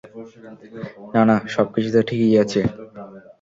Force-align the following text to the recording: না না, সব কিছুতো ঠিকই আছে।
না 1.13 1.21
না, 1.29 1.35
সব 1.53 1.67
কিছুতো 1.73 1.99
ঠিকই 2.09 2.35
আছে। 2.43 2.61